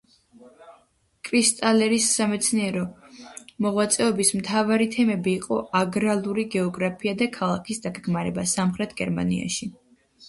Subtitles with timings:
[1.27, 2.85] კრისტალერის სამეცნიერო
[3.67, 9.75] მოღვაწეობის მთავარი თემები იყო აგრარული გეოგრაფია და ქალაქის დაგეგმარება სამხრეთ გერმანიაში.